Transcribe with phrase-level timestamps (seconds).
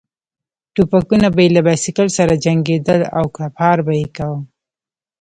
[0.73, 4.39] ټوپکونه به یې له بایسکل سره جنګېدل او کړپهار به یې کاوه.